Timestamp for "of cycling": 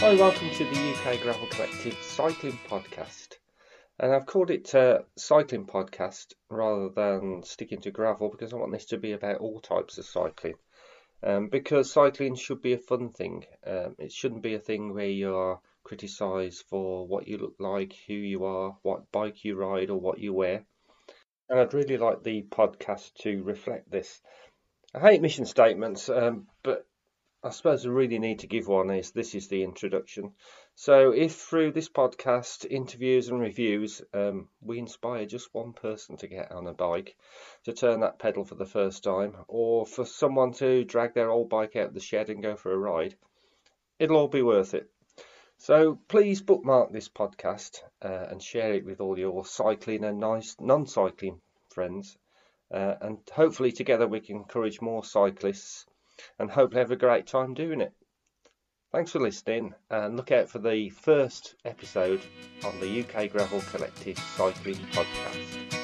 9.98-10.54